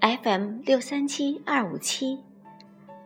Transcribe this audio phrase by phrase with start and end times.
[0.00, 2.20] FM 六三七二五七，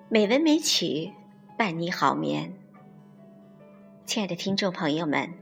[0.09, 1.13] 美文美曲
[1.59, 2.55] 伴你好眠。
[4.07, 5.35] 亲爱的听众朋友们，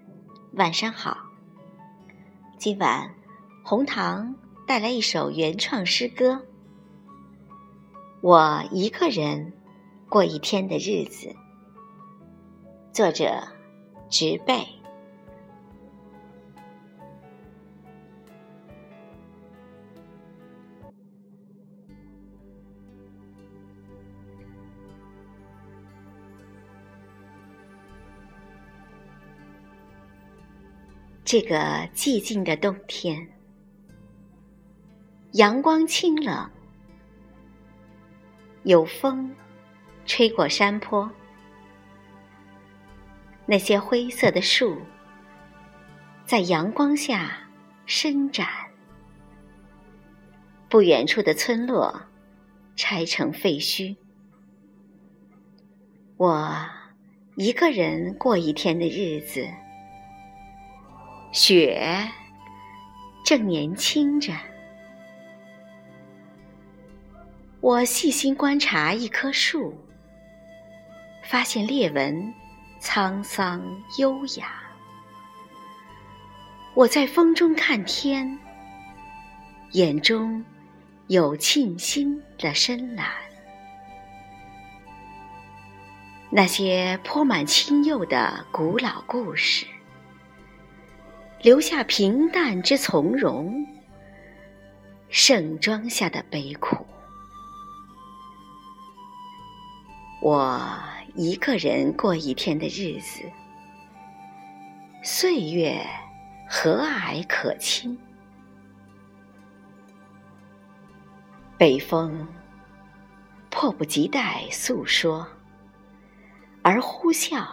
[0.54, 1.18] 晚上好。
[2.58, 3.14] 今晚
[3.62, 4.34] 红糖
[4.66, 6.34] 带来一首原创诗歌
[8.22, 9.52] 《我一个人
[10.08, 11.28] 过一天的日子》，
[12.92, 13.48] 作者
[14.08, 14.81] 植被。
[31.32, 31.56] 这个
[31.94, 33.26] 寂静的冬天，
[35.30, 36.50] 阳光清冷，
[38.64, 39.34] 有风
[40.04, 41.10] 吹过山坡，
[43.46, 44.76] 那些灰色的树
[46.26, 47.48] 在阳光下
[47.86, 48.46] 伸展，
[50.68, 51.98] 不远处的村落
[52.76, 53.96] 拆成废墟，
[56.18, 56.54] 我
[57.36, 59.48] 一个人过一天的日子。
[61.32, 62.06] 雪
[63.24, 64.34] 正年轻着，
[67.62, 69.74] 我细心观察一棵树，
[71.24, 72.34] 发现裂纹
[72.82, 73.62] 沧桑
[73.98, 74.62] 优雅。
[76.74, 78.38] 我在风中看天，
[79.70, 80.44] 眼中
[81.06, 83.06] 有沁心的深蓝。
[86.28, 89.66] 那些铺满青釉的古老故事。
[91.42, 93.66] 留下平淡之从容，
[95.08, 96.86] 盛装下的悲苦。
[100.22, 100.64] 我
[101.16, 103.24] 一个人过一天的日子，
[105.02, 105.84] 岁月
[106.48, 107.98] 和蔼可亲。
[111.58, 112.28] 北风
[113.50, 115.26] 迫不及待诉说，
[116.62, 117.44] 而呼啸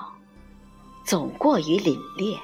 [1.04, 2.38] 总过于凛冽。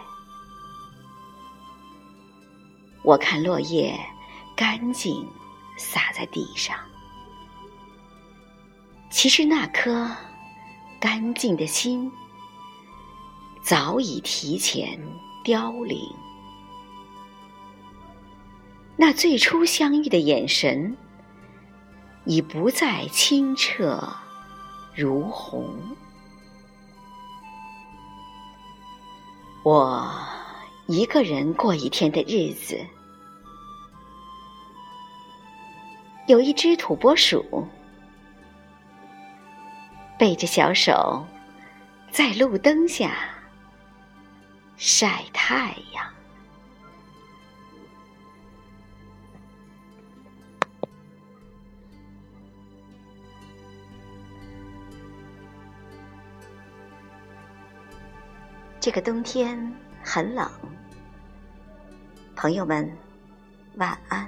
[3.06, 3.96] 我看落叶
[4.56, 5.30] 干净
[5.78, 6.76] 洒在地上，
[9.12, 10.10] 其实那颗
[11.00, 12.12] 干净的心
[13.62, 15.00] 早已提前
[15.44, 16.00] 凋零。
[18.98, 20.98] 那最初相遇的眼神
[22.26, 24.02] 已不再清澈
[24.96, 25.96] 如虹。
[29.64, 30.12] 我
[30.88, 32.84] 一个人过一天的日子。
[36.28, 37.68] 有一只土拨鼠，
[40.18, 41.24] 背着小手，
[42.10, 43.12] 在路灯下
[44.76, 46.04] 晒太阳。
[58.80, 59.72] 这个冬天
[60.04, 60.50] 很冷，
[62.36, 62.92] 朋友们，
[63.76, 64.28] 晚安。